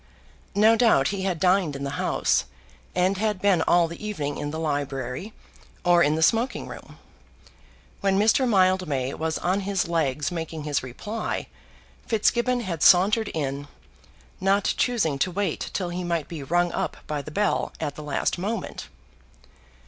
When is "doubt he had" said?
0.75-1.39